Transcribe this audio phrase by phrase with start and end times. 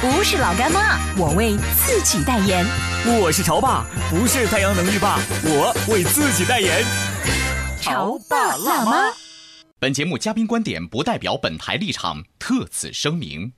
[0.00, 2.64] 不是老干妈，我为自己代言。
[3.20, 6.84] 我是潮爸，不是太阳能浴霸，我为自己代言。
[7.80, 9.12] 潮爸辣妈。
[9.80, 13.52] 本节目嘉宾观点不代表本台立场，特此声明。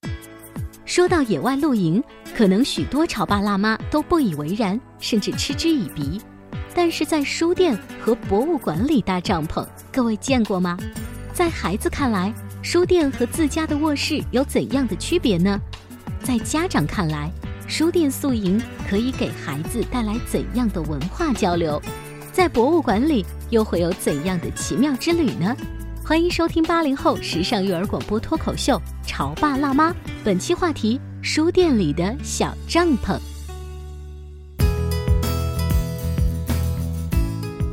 [0.87, 2.03] 说到野外露营，
[2.34, 6.19] 可能许多潮爸辣妈都不以为然，甚至嗤之以鼻。
[6.75, 10.79] 但是在书店和博物馆里搭帐篷，各位见过吗？
[11.34, 15.61] 在孩子看来，书店和自家的卧室有怎样的区别呢？
[16.23, 17.31] 在家长看来，
[17.67, 21.81] 书店宿营可以给孩子带来怎样的文化交流？
[22.31, 25.57] 在博物馆里又会有怎样的奇妙之旅呢？
[26.05, 29.91] 欢迎收听八零后时尚育儿广播脱口秀《潮爸辣妈》，
[30.23, 33.19] 本期话题：书店里的小帐篷。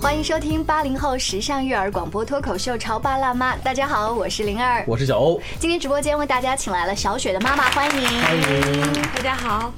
[0.07, 5.37] 欢迎收听八零后时尚育儿广播脱口秀《潮爸辣妈》，大家好，我是灵儿，我是小欧。
[5.59, 9.69] 今天直播间为大家请来了小雪的妈妈，欢迎，欢迎，大家好。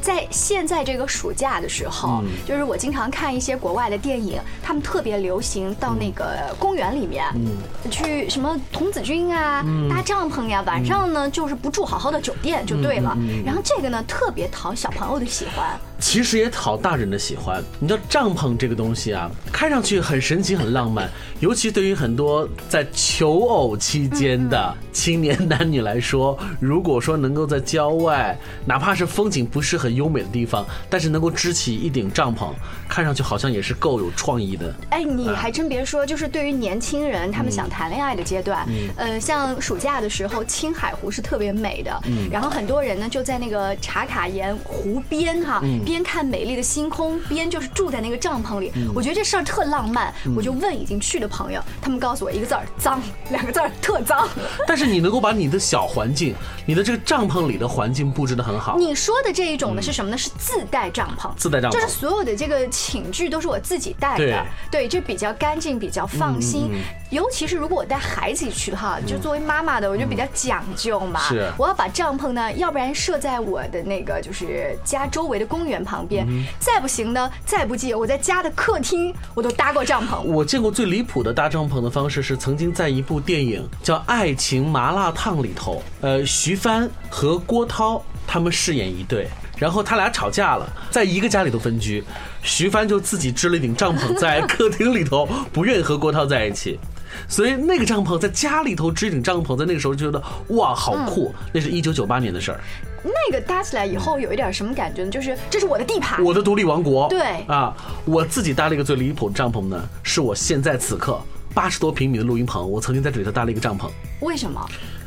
[0.00, 7.56] 在现在这个暑假的时候，就是我经常看一些国外的电影，他们特别流行到那个公园里面，嗯。
[7.90, 13.16] 去什么童子军啊，搭帐篷呀，晚上呢就是不住好好的酒店就对了。
[13.44, 17.62] 然后这个呢特别讨小朋友的喜欢，其实也讨大人的喜欢。
[17.78, 21.08] 你知道帐篷这个东西啊，看上去很神奇很浪漫，
[21.40, 32.50] 尤其对于很多在求偶期间的青年男女来说，如果说能够在郊外，哪怕是风景不是很优美的地方，但是能够支起一顶帐篷，
[32.88, 34.74] 看上去好像也是够有创意的。
[34.90, 42.00] 哎，你还真别说，就是对于年轻人，他们想谈恋爱的阶段，呃，像暑假的时候，青海湖是特别美的。
[42.06, 48.72] 嗯然后很多人呢就在那个茶卡盐湖边哈，边看美丽的星空，边就是住在那个帐篷里。
[48.94, 50.12] 我觉得这事儿特浪漫。
[50.34, 53.00] 我就问已经去的朋友，他们告诉我一个字儿脏，
[53.30, 54.26] 两个字儿特脏。
[54.66, 56.34] 但是你能够把你的小环境，
[56.64, 58.76] 你的这个帐篷里的环境布置得很好。
[58.78, 59.82] 你说的这一种呢？
[59.82, 60.16] 是什么呢？
[60.16, 66.70] 是自带帐篷，自带帐篷，就是所有的这个寝具都是我自己带的，对，就比较干净，比较放心。
[67.10, 71.20] 尤其是如果我带孩子去的话，就作为妈妈的，我就比较讲究嘛。
[71.28, 76.26] 是，我要把帐篷呢，要不然设在我的那个就是家周围的公园旁边，
[76.58, 80.22] 再不行呢，再不济我在家的客厅我都搭过帐篷。
[80.22, 89.28] 我见过最离谱的搭帐篷的方式是，曾经在一部电影叫《爱情麻辣烫》里头，呃，徐帆和郭涛他们饰演一对。
[89.62, 92.02] 然后他俩吵架了，在一个家里头分居，
[92.42, 96.80] 徐帆就自己支了一顶帐篷在客厅里头，不愿意和郭涛在一起，
[97.28, 100.20] 所以那个帐篷在家里头支一顶帐篷，在那个时候就觉得
[100.56, 102.58] 哇好酷，那是一九九八年的事儿。
[103.04, 105.10] 那个搭起来以后有一点什么感觉呢？
[105.12, 107.08] 就是这是我的地盘，我的独立王国。
[107.08, 107.72] 对啊，
[108.04, 111.20] 我自己搭了一个最离谱的帐篷呢，是我现在此刻
[111.54, 113.88] 八十多平米的录音棚，我曾经在这里头搭了一个帐篷。
[114.22, 114.60] 为什么？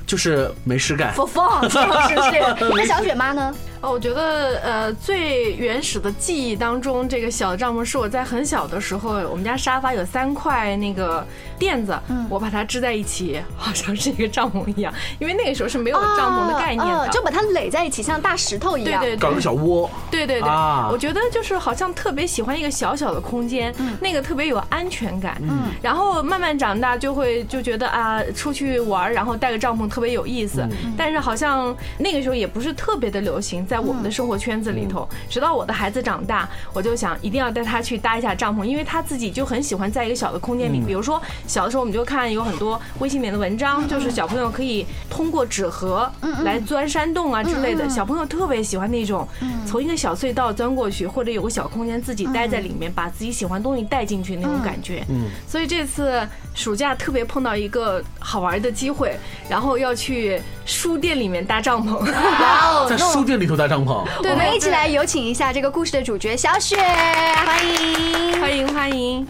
[0.08, 1.12] 就是没事干。
[1.16, 2.70] For fun，是不是？
[2.78, 3.56] 那小雪妈呢？
[3.86, 11.24] 哦，我觉得呃，最原始的记忆当中，这个小帐篷是我在很小的时候，我们家沙发有三块那个
[11.60, 11.96] 垫子，
[12.28, 14.92] 我把它支在一起，好像是一个帐篷一样。
[15.20, 19.88] 因为那个时候是没有帐篷的概念的，就把它垒在一起，像大石头一样，对对，搞个小窝。
[20.10, 20.50] 对对对，
[20.92, 25.40] 我觉得就是好像特别喜欢一个小小的空间，那个特别有安全感。
[25.44, 30.68] 嗯，然后慢慢长大就会就觉得啊，出去玩然后带个帐篷特别有意思。
[30.98, 33.75] 但是好像那个时候也不是特别的流行在。
[33.76, 40.80] 在我们的生活圈子里头，直到我的孩子长大，我就想一定要带他去搭一下帐篷，因为他自己就很喜欢在一个小的空间里。
[40.80, 46.10] 比如说小的时候，我们就看有很多微信里的文章，就是小朋友可以通过纸盒
[46.46, 47.90] 来钻山洞啊之类的。
[47.90, 49.28] 小朋友特别喜欢那种
[49.68, 55.04] 从一个小隧道钻过去，或者有个小空间自己待在里面，把自己喜欢东西带进去那种感觉。
[55.10, 56.26] 嗯，所以这次
[56.56, 59.16] 暑假特别碰到一个好玩的机会，
[59.50, 62.00] 然后要去书店里面搭帐篷。
[62.12, 68.26] 哇哦在书店里头搭帐篷，对我们一起来有请一下这个故事的主角小雪，欢迎。
[68.40, 69.28] 欢迎欢迎，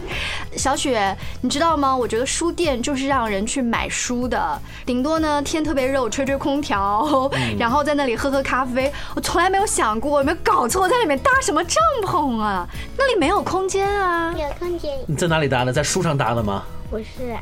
[0.56, 1.96] 小雪，你知道吗？
[1.96, 8.92] 我觉得书店就是让人去买书的，顶多呢天特别热，我吹吹空调，然后在那里喝喝咖啡。
[9.14, 12.68] 我从来没有想过，有没有搞错，在里面搭什么帐篷啊？
[12.96, 14.32] 那里没有空间啊！
[14.36, 15.72] 有空间你在哪里搭的？
[15.72, 16.62] 在书上搭的吗？
[16.90, 17.36] 不是，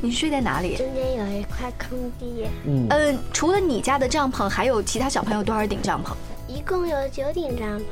[0.00, 0.76] 你睡在哪里？
[0.76, 6.12] 中间有一块空地，嗯，嗯，除了你家的帐篷，还有其他小朋友多少顶帐篷？
[6.48, 7.82] 一共有九顶帐篷。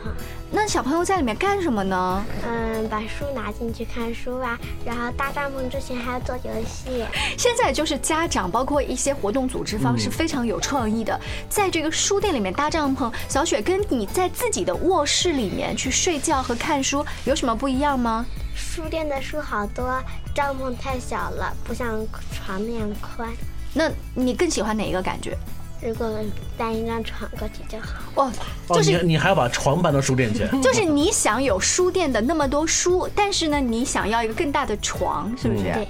[0.51, 2.25] 那小朋友在里面干什么呢？
[2.47, 7.05] 嗯，把书拿进去看书啊，然后搭帐篷之前还要做游戏。
[7.37, 11.21] 现在就是家长，包括一些活动组织方是非常有创意的，
[11.51, 13.13] 在这个书店里面搭帐篷。
[13.29, 18.25] 小雪跟你在自己的卧室里面去睡觉和看书有什么不一样吗？
[18.57, 20.03] 书店的书好多，
[20.35, 21.95] 帐篷太小了，不像
[22.33, 23.29] 床那样宽。
[23.75, 25.37] 那你更喜欢哪一个感觉？
[25.83, 26.11] 如果
[26.57, 28.01] 搬一张床过去就好。
[28.15, 28.33] 哦，
[28.69, 30.49] 哦，就是你你还要把床搬到书店去？
[30.63, 35.65] 就是你想有书店的那么多书，但是呢，你想要一个更大的床，是不是？
[35.65, 35.87] 对，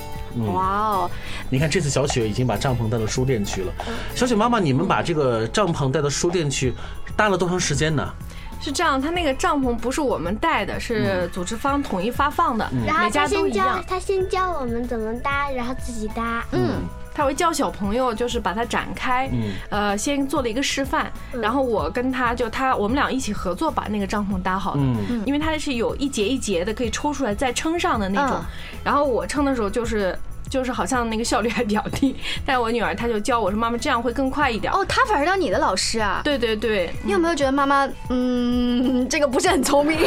[0.52, 1.10] 哇哦，
[1.48, 3.72] 你看这次小雪已经把帐篷带到书店去了。
[4.16, 6.74] 小雪妈妈，你们把这个帐篷带到书店去，
[7.16, 8.12] 搭了多长时间呢？
[8.61, 13.85] 是这样，他那个帐篷不是我们带的，是组织方统一发放的，然后每家他先教都一样。
[13.87, 16.44] 他先教我们怎么搭，然后自己搭。
[16.53, 16.82] 嗯，
[17.14, 19.53] 他会教小朋友，就是把它展开，嗯。
[19.70, 21.11] 呃，先做了一个示范，
[21.41, 25.23] 然后我跟他就他我们俩一起合作把那个帐篷搭好的，嗯。
[25.25, 28.37] 因为它是有一节一节的可以抽出来再撑上的那种。
[28.38, 28.44] 嗯，
[28.82, 30.19] 然后我撑的时候就是。
[30.48, 32.14] 就是好像那个效率还比较低，
[32.46, 36.20] 但是我女儿她就教我说：“妈妈这样会更快一点。”哦，她反而当你的老师啊？
[36.25, 39.98] 对对对，你有没有觉得妈妈，嗯，这个不是很聪明？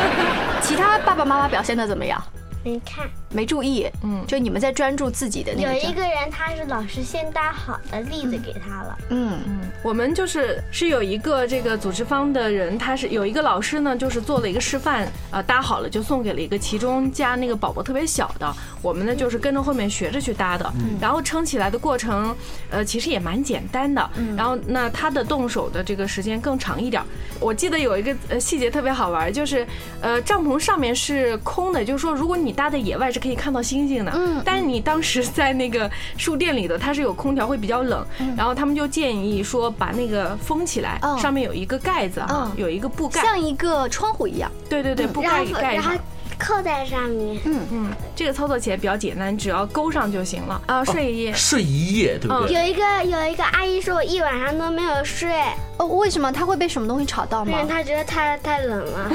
[0.62, 2.22] 其他爸爸妈妈表现的怎么样？
[2.64, 5.90] 你看，没注意，嗯，就你们在专注自己的那有个有。
[5.90, 8.98] 一个人他是老师先搭好的例子给他了。
[9.10, 18.50] 嗯嗯，我们就是是有一个这个组织方的人，他是有一个老师呢，就是做了一个示范，呃，搭好了就送给了一个其中家那个宝宝特别小的，
[18.82, 22.34] 我们呢就是跟着后面学着去搭的，然后撑起来的过程，
[22.70, 27.02] 呃，其实也蛮简单的，然后那他的动手的这个时间更长一点。
[27.40, 29.66] 我记得有一个呃细节特别好玩，就是
[30.00, 38.06] 呃帐篷上面是空的，就是说如果你搭在野外是可以看到星星的，嗯但是你当时在那个书店里的，它是有空调，会比较冷，
[38.36, 44.50] 然后他们就建议说把那个封起来，嗯上面有一个盖子啊嗯，有一个布盖，像一个窗户一样。
[44.68, 46.00] 对对对，布盖给盖然后上。
[46.38, 47.36] 扣在上面。
[47.44, 50.84] 嗯，这个操作起来比较简单，只要勾上就行了啊。
[50.84, 52.54] 睡一夜，睡一夜，对不对？
[52.54, 55.28] 有一个有一个阿姨说，我一晚上都没有睡，
[55.78, 57.64] 哦，为什么他会被什么东西吵到吗因为？
[57.68, 59.10] 他觉得太太冷了。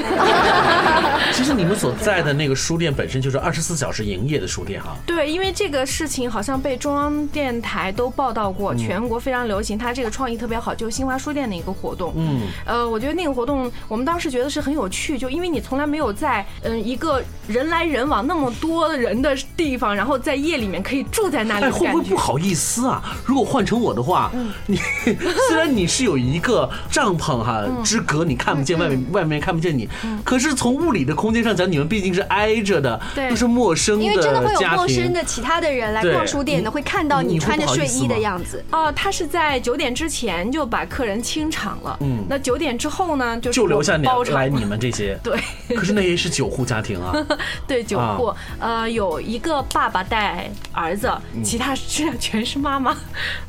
[1.32, 4.96] 其实你们所在的那个书店本身就是二十四小时营业的书店哈。
[5.06, 9.76] 对，因为这个事情好像被中央电台都报道过，全国非常流行。
[9.76, 12.12] 他这个创意特别好，就是新华书店的一个活动。
[12.16, 22.16] 嗯，呃，我觉得那个活动，我们当时觉得是很有趣，就因为你从来没有在嗯一个人来人往那么多人的地方，然后在夜里面可以住在那里会不会不。
[22.16, 23.02] 好意思啊？
[23.26, 24.30] 如果换成我的话，
[24.66, 24.76] 你
[25.48, 26.53] 虽然你是有一个
[26.90, 29.88] 帐篷哈之隔，你看不见外面，外面看不见你，
[30.24, 33.30] 可是从物理的空间上讲，你们毕竟是挨着的，对。
[33.30, 35.12] 都是陌生的因为真的会有陌生。
[35.14, 38.64] 的其他的人来逛书店的，会看到你穿着睡衣的样子。
[38.72, 41.96] 哦，他是在九点之前就把客人清场了。
[42.00, 42.24] 嗯。
[42.28, 44.34] 那九点之后呢，就是就留下你包场。
[44.34, 45.38] 来你们这些， 对。
[45.76, 47.14] 可是那也是九户家庭啊，
[47.66, 51.44] 对九户，呃，有一个爸爸带儿子，嗯。
[51.44, 52.96] 其他是全是妈妈。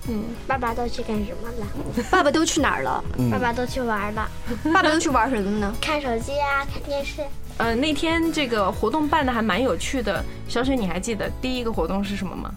[0.07, 0.23] 嗯。
[0.45, 2.03] 爸爸都去干什么了？
[2.11, 2.94] 爸爸都去哪儿了？
[3.31, 4.29] 爸爸都去玩了，
[4.73, 5.73] 爸爸都去玩什么呢？
[5.81, 7.21] 看手机啊，看电视。
[7.57, 10.23] 呃，那天这个活动办的还蛮有趣的。
[10.47, 12.51] 小雪，你还记得第一个活动是什么吗？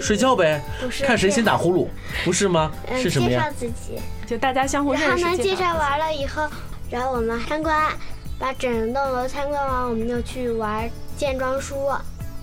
[0.00, 1.88] 睡觉呗，不是看谁先打呼噜，
[2.24, 2.70] 不是吗？
[2.88, 3.72] 嗯，是什么呀介绍？
[3.72, 5.06] 自己，就大家相互认识。
[5.08, 6.46] 然后呢，介绍绍完了以后，
[6.90, 7.90] 然后我们参观，
[8.38, 11.76] 把整栋楼参观完，我们就去玩线装书，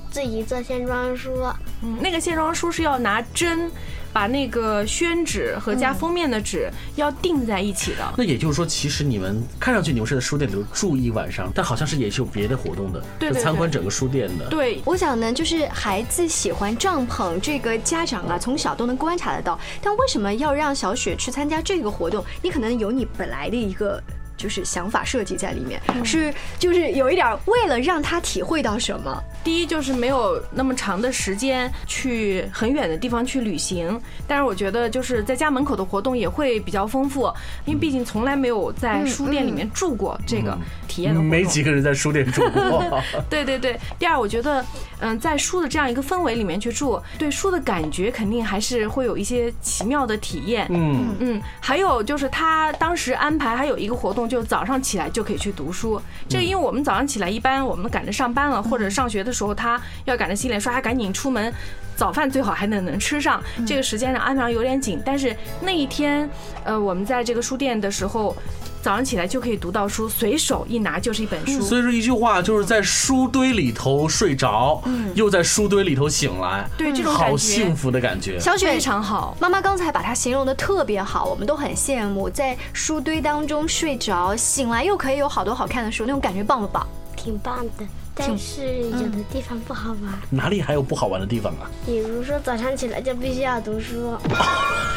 [0.10, 1.44] 自己做线装书。
[1.84, 3.70] 嗯，那个线装书是要拿针
[4.14, 8.14] 把那个宣纸和加封面的纸要钉在一起的。
[8.18, 14.46] 那也就是说，其实你们看上去你们是在书店里头住一晚上，但好像是也是有别的活动的，对参观整个书店的。
[14.48, 19.60] 对，我想呢，就是孩子喜欢帐篷，这个家长啊从小都能观察得到。
[19.82, 22.24] 但为什么要让小雪去参加这个活动？
[22.42, 24.02] 你可能有你本来的一个。
[24.42, 37.32] 就是想法设计在里面，是就是有一点儿为了让他体会到什么，第一就是没有那么长的时间去很远的地方去旅行，但是我觉得就是在家门口的活动也会比较丰富，
[37.66, 40.58] 因为毕竟从来没有在书店里面住过这个
[40.88, 41.30] 体验的活动。
[41.30, 42.84] 没几个人在书店住过。
[43.30, 43.80] 对对对。
[44.00, 44.66] 第二，我觉得
[45.00, 50.66] 嗯，在书的这样一个氛围里面去住，对书的感觉肯定还是会有一些奇妙的体验。
[50.72, 51.42] 嗯嗯。
[51.60, 56.02] 还有就是他当时安排还有一个活动，就早上起来就可以去读书。
[56.30, 61.54] 这个因为我们早上起来一般我们赶着上班了或者上学的时候，他要赶着洗脸刷牙赶紧出门，
[61.98, 63.44] 早饭最好还能能吃上。
[63.68, 66.30] 这个时间上安排上有点紧，但是那一天
[66.64, 68.34] 呃我们在这个书店的时候。
[68.82, 71.62] 早上起来就可以读到书，随手一拿就是一本书。
[71.62, 74.82] 所以说一句话，就是在书堆里头睡着，
[75.14, 78.40] 又在书堆里头醒来，对这种好幸福的感觉。
[78.40, 86.86] 小雪非常好，妈妈刚才把它形容的特别好，我们都很羡慕，在书堆当中睡着，醒来又可以有好多好看的书，那种感觉棒不棒？
[87.16, 87.86] 挺棒的。
[88.14, 91.70] 但是有的地方不好玩，哪里还有不好玩的地方啊？
[91.86, 94.18] 比如说早上起来就必须要读书。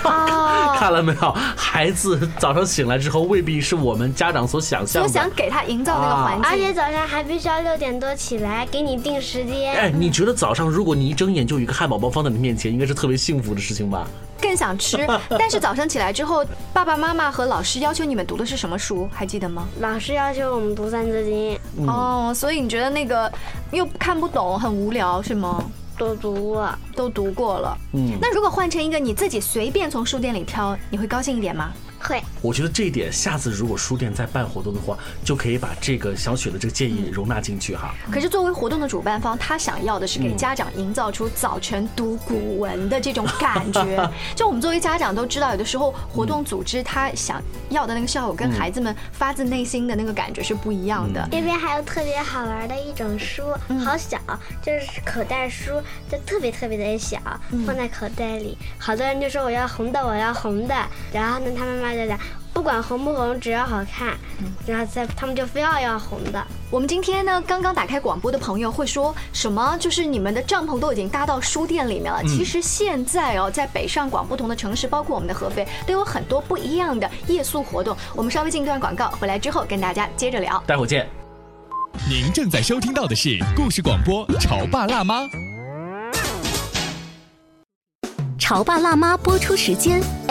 [0.05, 1.31] 哦， 看了没有？
[1.57, 5.09] 孩子早上醒来之后，未必是我们家长所想象的。
[5.09, 9.75] 我想给他营造那个环境，而且早上还必须要六点多起来，给你定时间。
[9.75, 14.07] 哎，你觉得早上如果你一睁眼就有一个汉堡包放在你面前，应该是特别幸福的事情吧？
[14.45, 15.07] 更想吃，
[15.39, 19.09] 但是早上起来之后，爸爸妈妈和老师要求你们读的是什么书？
[19.11, 19.67] 还记得吗？
[19.81, 21.59] 老师要求我们读《三字经》。
[21.91, 23.33] 哦，所以你觉得那个
[23.71, 25.65] 又看不懂，很无聊是吗？
[25.97, 27.79] 都读过，都读过了。
[27.95, 31.73] 嗯，那如果换成一个你自己随便从书店里挑，你会高兴一点吗？
[31.99, 37.95] 会，我觉得这一点，下次如果书店再办活动的话，就可以把这个小雪的这个建议容纳进去哈。
[38.13, 44.11] 可是作为活动的主办方，他想要的是给家长营造出早晨读古文的这种感觉。
[44.37, 51.27] 就我们作为家长都知道，有的时候活动组织他想要的那个效果，跟孩子们发自内心的那个感觉是不一样的。
[51.33, 53.43] 这边还有特别好玩的一种书，
[53.83, 54.19] 好小，
[54.61, 55.81] 就是口袋书，
[56.13, 57.19] 就特别特别的小，
[57.67, 58.59] 放在口袋里。
[58.79, 60.75] 好多人就说我要红的，我要红的，
[61.11, 61.95] 然后呢，他妈妈。
[62.53, 64.17] 不管红不红，只要好看，
[64.65, 66.47] 然后在他们就非要要红的。
[66.71, 69.77] 我们今天呢，刚刚打开广播的朋友会说什么？
[69.81, 72.23] 就是你们的帐篷都已经搭到书店里面了。
[72.23, 77.97] 其实现在哦，在北上广不同的城市，包括我们的合肥，都有很多不一样的夜宿活动。
[78.15, 80.63] 我们稍微进一段广告，回来之后跟大家接着聊。
[80.67, 81.09] 待会儿见。
[82.09, 85.23] 您正在收听到的是故事广播《潮爸辣妈》。
[88.39, 90.03] 《潮爸辣妈》播出时间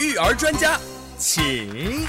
[0.00, 0.78] 育儿专家，
[1.18, 2.06] 请。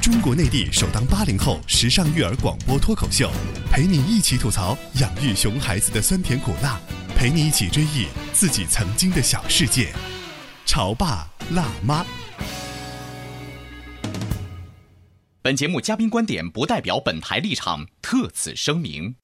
[0.00, 3.30] 中国内地首档八零后时尚育儿广播脱口秀，
[3.70, 6.80] 陪你一起吐槽养育熊孩子的酸甜苦辣，
[7.14, 9.92] 陪你一起追忆自己曾经的小世界。
[10.64, 12.02] 潮爸辣妈。
[15.42, 19.14] 本节目嘉宾观点不代表本台立场，特此声明。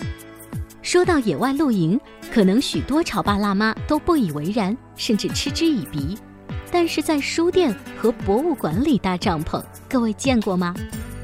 [0.83, 1.99] 说到野外露营，
[2.31, 6.19] 可能许多潮爸辣妈都不以为然，甚至嗤之以鼻。
[6.71, 10.75] 但是在书店和博物馆里搭帐篷，各位见过吗？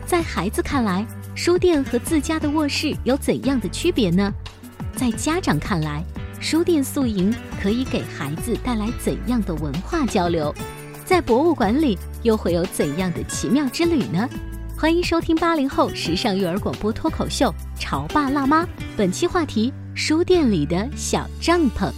[0.06, 4.32] 在孩子看来，书店和自家的卧室有怎样的区别呢？
[4.94, 6.04] 在家长看来，
[6.40, 10.54] 书店宿营可以给孩子带来怎样的文化交流？
[11.04, 14.28] 在博物馆里又会有怎样的奇妙之旅呢？
[14.76, 18.64] 欢迎收听八零后时尚育儿广播脱口秀《潮爸辣妈》，
[18.96, 21.90] 本期话题：书店里的小帐篷。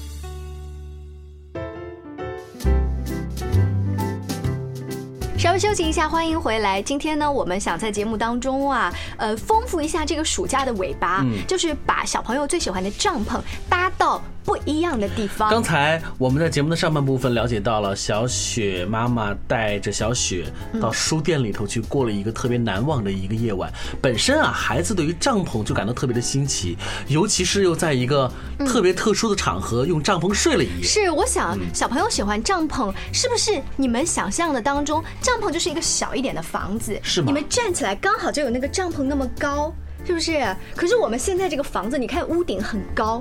[5.56, 6.82] 微休息一下，欢迎回来。
[6.82, 14.20] 今天呢，我们想在节目当中啊，呃，丰富一下这个暑假的尾巴，就是把小朋友最喜欢的帐篷搭到。
[14.46, 15.50] 不一样的地方。
[15.50, 20.46] 刚才我们在节目的上半部分了解到了，小雪妈妈带着小雪
[20.80, 23.70] 到书店里头去过了一个特别难忘的一个夜晚。
[24.00, 30.82] 本身啊，孩子对于帐篷就感到特别的新奇，尤其是又在一个特别特殊的场合用帐篷睡了一夜。
[30.84, 36.96] 是，我想小朋友喜欢帐篷，是不是你们想象的当中，帐篷就是一个小一点的房子？
[37.02, 37.26] 是吗？
[37.26, 39.74] 你们站起来刚好就有那个帐篷那么高，
[40.04, 40.56] 是不是？
[40.76, 43.20] 可是我们现在这个房子，你看屋顶很高。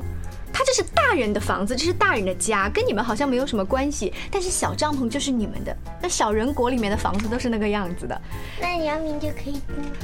[0.58, 4.14] 他这是大人的房子，这是大人的家，跟你们好像没有什么关系。
[4.32, 8.22] 但是小帐篷就是你们的，那小人国里面的房子都是那个样子的，
[8.62, 9.60] 那姚明就可以，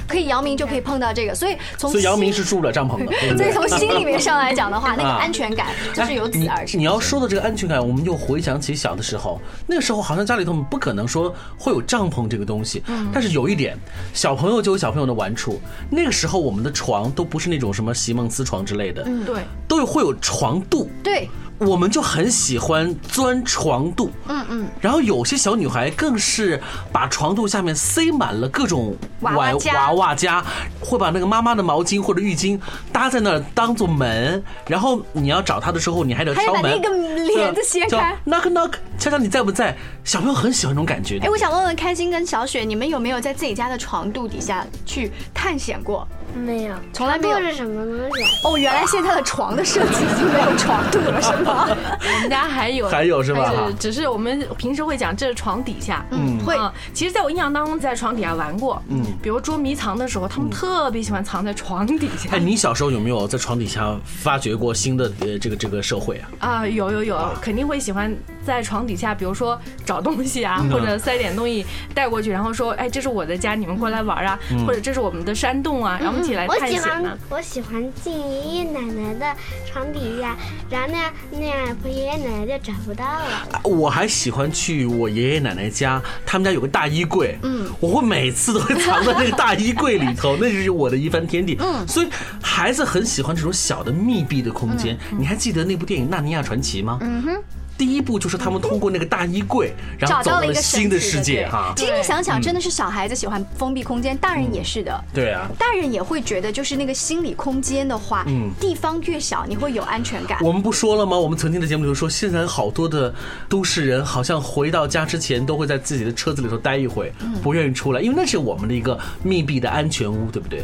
[0.09, 3.53] 可以姚明就可以碰到这个，所以从所以姚明是住不了帐篷的，所以？
[3.53, 6.77] 从心里面上来讲的话， 那个啊安全感就是由此而生。
[6.77, 13.77] 你要说的这个安全感，我们就回想起小的时候，那个时候好像家里头不可能说会有帐篷这个东西，嗯但是有一点，
[14.13, 15.61] 小朋友就有小朋友的玩处。
[15.89, 20.89] 那个时候我们的床都不是那种什么席梦思床之类的，对，都有会有床肚。
[21.03, 26.59] 对，我们就很喜欢钻床肚，嗯嗯，然后有些小女孩更是
[26.91, 30.43] 把床肚下面塞满了各种娃娃娃娃夹，
[30.79, 32.59] 会把那个妈妈的毛巾或者浴巾
[32.91, 36.95] 搭在那儿当做门，然后你要找她的时候，你还得还得把敲门，那个
[37.27, 38.17] 帘子掀开。
[38.25, 39.75] knock knock，敲敲你在不在？
[40.03, 41.29] 小朋友很喜欢这种感觉的哎，。
[41.29, 46.07] 我想问问开心跟小雪，你们有没有在自己家的床肚底下去探险过？
[46.33, 48.23] 没有，从来没有是什么东西？
[48.47, 51.67] 哦，原来现在的床的设计已经没有床肚了，是吗？
[51.99, 62.39] 我们家还有还有是吧是只是我们平时会讲这是床底下，嗯，会啊，其实在我印象当中，在床底下玩过，嗯比如捉迷藏的时候，他们特别喜欢藏在床底下哎，。
[62.39, 66.29] 你小时候有没有在床底下发掘过新的呃这个这个社会啊？
[66.39, 68.15] 啊，有有有，肯定会喜欢
[68.45, 77.19] 在床底下，比如说找东西啊，或者塞点东西带过去，然后说，哎，这是我的家，你们过来玩啊，或者这是我们的山洞啊，然后我们一起来我喜探险啊欢。
[77.29, 79.35] 我喜欢进爷爷奶奶的
[79.71, 80.35] 床底下，
[80.69, 83.61] 然后那样那样爷爷奶奶就找不到了。
[83.63, 91.57] 我还喜欢去我爷爷奶奶家，他们家有个大衣柜，嗯，我会每次都会藏在那个大衣柜里头， 那就是我的一番天地。
[91.59, 92.07] 嗯，所以
[92.41, 94.97] 孩子很喜欢这种小的密闭的空间。
[95.17, 96.97] 你还记得那部电影《纳尼亚传奇》吗？
[97.01, 97.43] 嗯哼。
[97.81, 101.73] 第一步就是他们通过那个大衣柜，然后找到了一个新的世界哈。
[101.75, 105.03] 其实你想想，真的是小孩子喜欢封闭空间，大人也是的。
[105.11, 110.37] 对啊，大人也会觉得，就是那个心理空间的话，嗯地方越小，你会有安全感。
[110.43, 111.17] 我们不说了吗？
[111.17, 113.11] 我们曾经的节目里头说，现在好多的
[113.49, 117.11] 都市人好像回到家之前都会在自己的车子里头待一会，
[117.41, 120.63] 不愿意出来，因为那是我们的一个密闭的安全屋，对不对？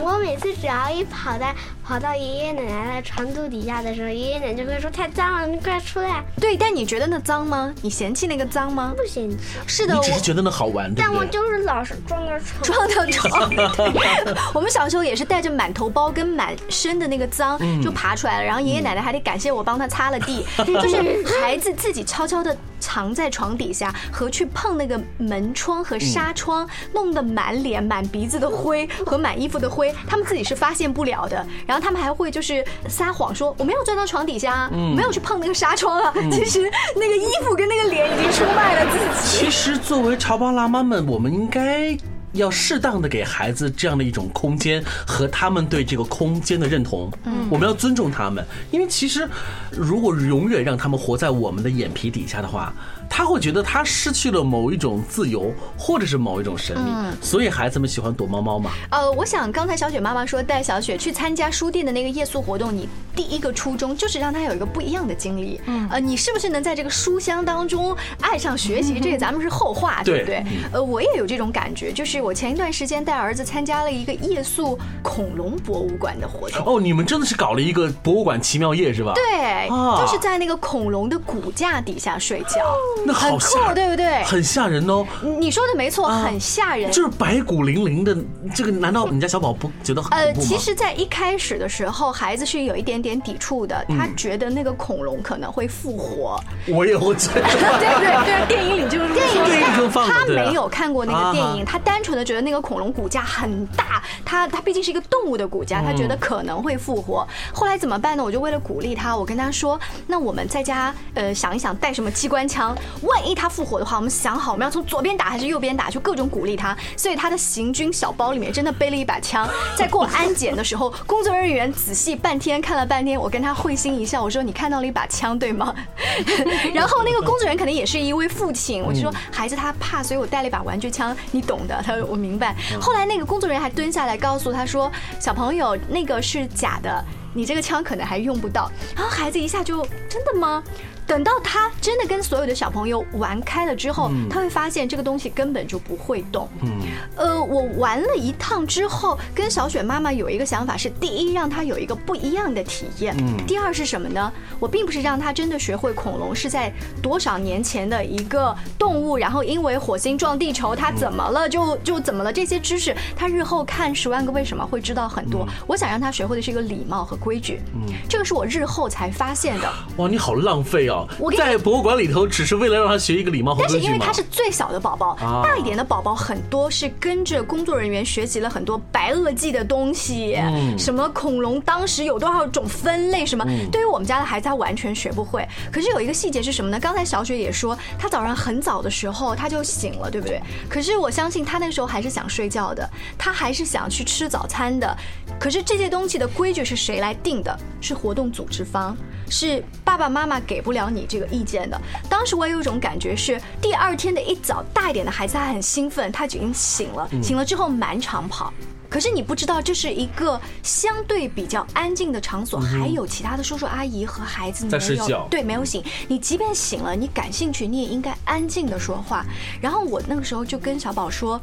[0.00, 1.52] 我每次只要一跑到
[1.84, 6.22] 跑到爷爷奶奶的床肚底下的时候，爷爷奶奶就会说太脏了，你快出来。
[6.40, 7.74] 对，但你觉得那脏吗？
[7.82, 8.94] 你嫌弃那个脏吗？
[8.96, 11.24] 不嫌弃，是的，你我只是觉得那好玩，对但我？
[11.26, 12.62] 就是老是撞到床。
[12.62, 13.50] 撞到床。
[13.50, 22.56] 对我们小时候也是带着满头包跟满身的那个脏就爬出来了，然后爷爷奶奶还得感谢我帮他擦了地， 就是孩子自己悄悄的
[22.88, 31.46] 藏在床底下，和去碰那个门窗和纱窗，弄得满脸满鼻子的灰和满衣服的灰，他们自己是发现不了的。
[31.66, 39.38] 然后他们还会就是撒谎说我没有钻到床底下啊，我没有去碰那个纱窗啊，其实那个衣服跟那个脸已经出卖了自己。
[39.38, 41.94] 其实作为潮爸辣妈们，我们应该。
[42.38, 49.28] 要适当的给孩子这样的一种空间和他们对这个空间的认同，嗯，我们要尊重他们，因为其实
[49.70, 52.72] 如果永远让他们活在我们的眼皮底下的话，
[53.08, 56.90] 他会觉得他失去了某一种自由，或者是某一种神秘，
[57.20, 58.70] 所以孩子们喜欢躲猫猫嘛。
[58.90, 65.60] 呃，我想刚才小雪妈妈说带小雪去参加书店的那个夜宿活动，你第一个初衷就是让她有一个不一样的经历。
[65.66, 69.00] 嗯，呃，你是不是能在这个书香当中爱上学习？
[69.00, 70.44] 这个咱们是后话，对不对？
[70.72, 76.64] 呃，我也有这种感觉，就是我前一段时间带儿子参加了一个夜宿恐龙博物馆的活动。
[76.66, 82.60] 哦，你们真的是搞了一个博物馆奇妙夜是吧？，对，啊就是在那个恐龙的骨架底下睡觉，
[83.04, 84.22] 那好很吓酷，对不对？
[84.24, 85.06] 很吓人哦。
[85.38, 86.90] 你说的没错，啊很吓人。
[86.90, 88.16] 就是白骨伶仃的，
[88.54, 90.32] 这个难道你家小宝不觉得很呃？
[90.34, 96.40] 其实，在一开始的时候，孩子是有一点点抵触的，他嗯觉得那个恐龙可能会复活。
[96.66, 97.42] 我也会觉得。
[97.78, 107.26] 对对对啊， 电影里就是电影电影中放的他没有看过那个电影，啊他单纯的觉得那个恐龙骨架很大，他他毕竟是一个动物的骨架，他觉嗯得可能会复活。
[107.52, 108.24] 后来怎么办呢？
[108.24, 116.76] 我就为了鼓励他，我跟他说，那我们在家呃想一想带什么机关枪，万一他复活的话，我们想好我们要从左边打还是右边打，就各种鼓励他。
[116.96, 125.74] 所以他的行军小包里面真的背了一把枪，在过安检的时候，工作人员仔细半天看了半天，我跟他会心一笑，我说你看到了一把枪对吗？
[126.74, 131.82] 然后那个工作人员可能也是一位父亲，我就说孩子他怕，所以我带了一把玩具枪，你懂的。
[131.84, 132.54] 他说我明白。
[132.80, 138.70] 后来那个工作人员还蹲下来告诉他说，小朋友那个是假的，你这个枪可能还用不到。
[138.96, 140.62] 然后孩子一下就真的吗？
[141.08, 146.46] 等到他真的跟所有的小朋友玩开了之后，他会发现这个东西根本就不会动。
[146.60, 146.70] 嗯，
[147.16, 153.16] 呃，我玩了一趟之后，跟小雪妈妈有一个想法是：第一，让他有一个不一样的体验；
[153.46, 154.30] 第二是什么呢？
[154.60, 156.70] 我并不是让他真的学会恐龙是在
[157.02, 162.30] 多少年前的一个动物，然后因为火星撞地球，它怎么了就就怎么了。
[162.30, 165.48] 这些知识，他日后看《十万个为什么》会知道很多。
[165.66, 167.62] 我想让他学会的是一个礼貌和规矩。
[167.72, 169.72] 嗯，这个是我日后才发现的。
[169.96, 170.88] 哇，你好浪费
[171.36, 180.36] 在博物馆里头只是为了让他学一个礼貌和规矩但是因为他是最小的宝宝，大一点的宝宝很多是跟着工作人员学习了很多白垩纪的东西，
[180.78, 185.46] 什么恐龙当时有多少种分类，什么对于我们家的孩子他完全学不会。
[185.72, 186.78] 可是有一个细节是什么呢？
[186.80, 190.40] 刚才小雪也说，他早上很早的时候他就醒了，对不对？
[190.68, 194.96] 可是我相信他那个时候还是想睡觉的，他还是想去吃早餐的。
[195.38, 197.58] 可是这些东西的规矩是谁来定的？
[197.80, 198.96] 是活动组织方，
[199.30, 201.80] 是爸爸妈妈给不了你这个意见的。
[202.08, 208.52] 当时我有一种感觉是，第二天的一早，大一点的孩子他很兴奋，他已经醒了，醒了之后满场跑。
[208.90, 215.84] 可是你不知道，这是一个相对比较安静的场所，还有其他的叔叔阿姨和孩子没有对没有醒。
[216.08, 219.26] 你即便醒了，你感兴趣，你也应该安静的说话。
[219.60, 221.38] 然后我那个时候就跟小宝说，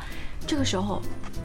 [0.48, 1.00] 这个时候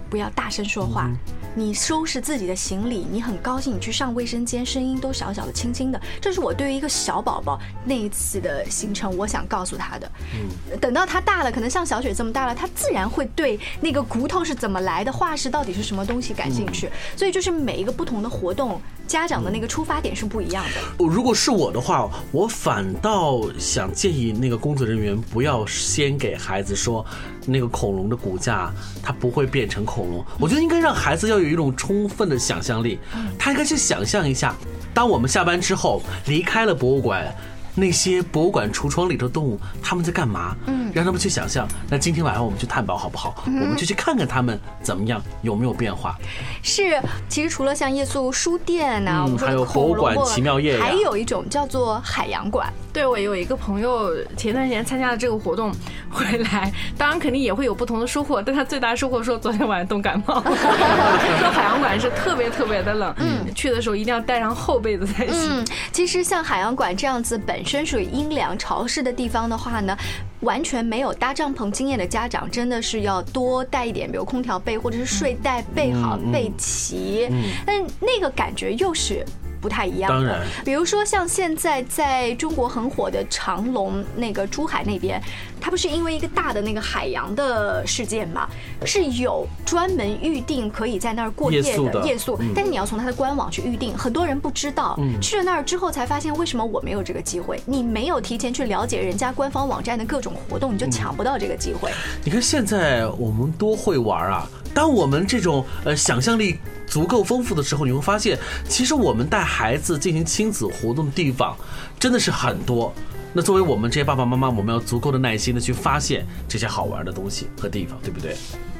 [0.08, 1.10] 不要大声说话。
[1.54, 6.00] 你收拾自己的行李，你很高兴，你去上卫生间，声音都小小的、轻轻的。
[6.20, 10.10] 这是我对于一个小宝宝那一次的行程，我想告诉他的。
[10.34, 16.88] 嗯，等到他大了，可能像小雪这么大了，他自然会对那个骨头是怎么来的，化石到底是什么东西感兴趣。
[17.16, 21.04] 所以就是每一个不同的活动，家长的那个出发点是不一样的。
[21.04, 27.04] 如果是我的话，我反倒想建议那个工作人员不要先给孩子说
[27.44, 30.24] 那个恐龙的骨架它不会变成恐龙。
[30.38, 31.40] 我觉得应该让孩子要。
[31.40, 32.98] 有一种充分的想象力，
[33.38, 34.54] 他应该去想象一下，
[34.92, 37.34] 当我们下班之后离开了博物馆。
[37.80, 40.54] 那些博物馆橱窗里的动物，他们在干嘛？
[40.66, 41.66] 嗯，让他们去想象。
[41.88, 43.42] 那今天晚上我们去探宝好不好？
[43.46, 46.14] 我们就去看看他们怎么样，有没有变化？
[46.62, 52.70] 是，其实除了像夜宿书店呐，还有博物馆奇妙夜，还有一种叫做海洋馆。
[52.92, 55.72] 对我有一个朋友前段时间参加了这个活动
[56.10, 60.42] 回来，当然肯定也会有不同的收获，但他最大收获说昨天晚上冻感冒。
[60.44, 65.64] 说海洋馆是特别特别的冷，嗯，去的时候一定要带上厚被子才行。
[65.92, 67.64] 其实像海洋馆这样子本。
[67.69, 69.96] 身属于阴凉潮湿的地方的话呢，
[70.40, 77.28] 完全没有搭帐篷经验的家长，真的是要多带一点，比如空调被或者是睡袋备好备齐。
[77.64, 79.24] 但那个感觉又是。
[79.60, 85.20] 不太一样的，比如说像现在在中国很火的长隆那个珠海那边，
[85.60, 88.48] 它不是因为一个大的那个海洋的事件嘛，
[88.84, 101.90] 是有专门预定可以在那儿过夜的夜宿，但是你要从它的官网去预定，很多人不知道，去了那儿之后才发现为什么我没有这个机会，你没有提前去了解人家官方网站的各种活动，你就抢不到这个机会。
[102.24, 104.48] 你看现在我们多会玩啊！
[104.72, 111.56] 当我们这种呃想象力足够丰富的时候，你会发现，其实我们带孩子进行亲子活动的地方
[111.98, 112.92] 真的是很多。
[113.32, 118.36] 那作为我们这些爸爸妈妈，我们要足够的耐心的去发现这些好玩的东西和地方，对不对？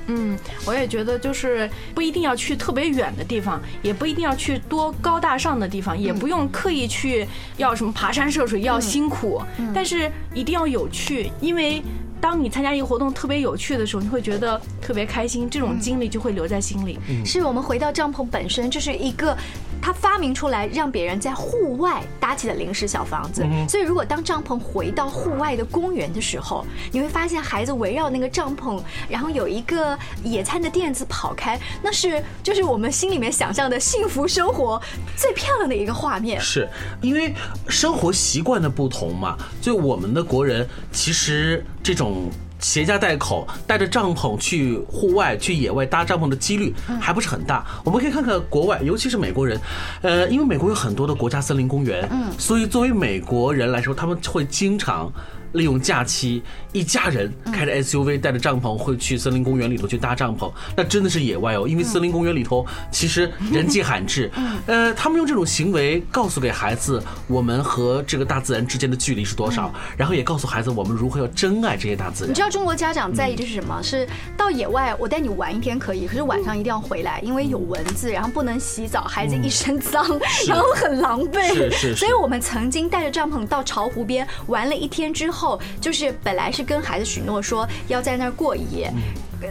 [0.06, 7.24] 嗯，我也觉得就是不一定要去特别远的地方，也不一定要去多高大上的地方，也不用刻意去
[7.58, 9.40] 要什么爬山涉水要辛苦，
[9.72, 11.82] 但是一定要有趣，因为。
[12.20, 16.98] 当你参加一个活动特别有趣的时候，你会觉得特别开心，这种经历就会留在心里。
[17.24, 19.36] 是我们回到帐篷本身，就是一个。
[19.82, 28.78] 他发明出来让别人在户外搭起的临时小房子，所以如果当帐篷回到户外的公园的时候，你会发现孩子围绕那个帐篷，
[29.08, 34.78] 然后有一个野餐的垫子跑开，那是就是我们心里面想象的幸福生活
[35.16, 36.38] 最漂亮的一个画面。
[36.38, 36.68] 是
[37.00, 37.34] 因为
[37.66, 42.30] 生活习惯的不同嘛，就我们的国人其实这种。
[42.62, 47.64] 携家带口，带着帐篷去户外、去野外搭帐篷的几率还不是很大。
[47.86, 49.58] 我们可以看看国外，尤其是美国人，
[50.02, 55.10] 呃，因为美国有很多的国家森林公园，嗯，所以作为美国人来说，他们会经常。
[55.52, 60.50] 利用假期，一家人开着 SUV，带着帐篷，会去森林公园里头去搭帐篷。
[60.76, 64.30] 那真的是野外哦，因为森林公园里头其实人迹罕至。
[64.66, 72.30] 呃，他们用这种行为告诉给孩子，我们和这个大自然之间的距离是多少，然后也告诉孩子我们如何要珍爱这些大自然。
[72.30, 73.82] 你知道中国家长在意的是什么？
[73.82, 80.06] 是到野外我带你玩一天可以，可是晚上一定要回来，因为有蚊子，然后不能洗澡，孩子一身脏，
[80.46, 81.52] 然后很狼狈。
[81.52, 81.96] 是是。
[81.96, 85.39] 所以我们曾经带着帐篷到巢湖边玩了一天之后。
[85.40, 88.92] 后就是本来是跟孩子许诺说要在那儿过一夜，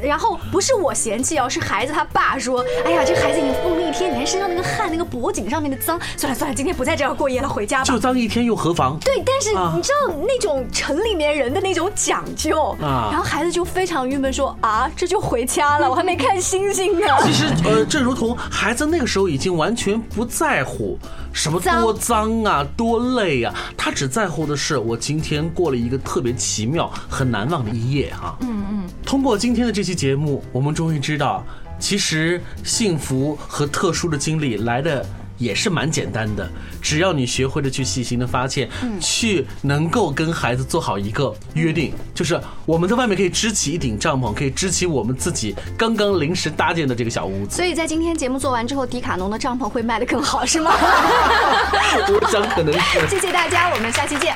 [0.02, 7.84] 然后不是我嫌弃哦，是孩子他爸说，哎呀，这孩子已经疯了一天，你看身上那个汗，那个脖颈上面的脏，算了算了，今天不在这儿过夜了，回家吧。
[7.86, 8.98] 就脏一天又何妨？
[9.00, 17.08] 对，但是啊你知道那种城里面人的那种讲究，啊然后孩子就非常郁闷说啊，这就回家了，我还没看星星呢。
[17.24, 20.98] 其实，呃，正如同孩子那个时候已经完全不在乎
[21.34, 28.90] 什么多脏啊、多累啊，他只在乎的是我今天过了一个特别奇妙、很难忘的一夜哈、嗯嗯。
[29.06, 31.46] 通过今天的这期节目，我们终于知道，
[31.80, 35.06] 其实幸福和特殊的经历来的。
[35.40, 36.46] 也是蛮简单的，
[36.82, 47.56] 只要你学会了去细心的发现，去能够跟孩子做好一个约定，就是我们在外面可以支起一顶帐篷，可以支起我们自己刚刚临时搭建的这个小屋子。
[47.56, 50.74] 所以在今天节目做完之后，迪卡侬的帐篷会卖得更好，是吗？
[50.74, 53.08] 我想可能是。
[53.08, 54.36] 谢谢大家，我们下期见。